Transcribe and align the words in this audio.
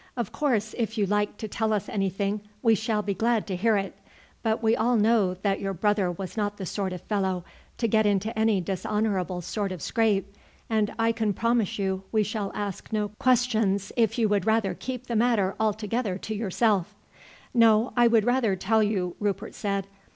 Of 0.17 0.31
course 0.31 0.73
if 0.79 0.97
you 0.97 1.05
like 1.05 1.37
to 1.37 1.47
tell 1.47 1.71
us 1.71 1.87
anything 1.87 2.41
we 2.63 2.73
shall 2.73 3.03
be 3.03 3.13
glad 3.13 3.45
to 3.45 3.55
hear 3.55 3.77
it, 3.77 3.95
but 4.41 4.63
we 4.63 4.75
all 4.75 4.95
know 4.95 5.35
that 5.35 5.59
your 5.59 5.75
brother 5.75 6.11
was 6.11 6.35
not 6.35 6.57
the 6.57 6.65
sort 6.65 6.91
of 6.91 7.01
fellow 7.01 7.45
to 7.77 7.87
get 7.87 8.07
into 8.07 8.35
any 8.35 8.61
dishonourable 8.61 9.41
sort 9.43 9.71
of 9.71 9.79
scrape, 9.79 10.33
and 10.71 10.91
I 10.97 11.11
can 11.11 11.33
promise 11.33 11.77
you 11.77 12.01
we 12.11 12.23
shall 12.23 12.51
ask 12.55 12.91
no 12.91 13.09
questions 13.19 13.91
if 13.95 14.17
you 14.17 14.27
would 14.27 14.47
rather 14.47 14.73
keep 14.73 15.05
the 15.05 15.15
matter 15.15 15.53
altogether 15.59 16.17
to 16.17 16.33
yourself." 16.33 16.95
"No, 17.53 17.93
I 17.95 18.07
would 18.07 18.25
rather 18.25 18.55
tell 18.55 18.81
you," 18.81 19.15
Rupert 19.19 19.53
said. 19.53 19.85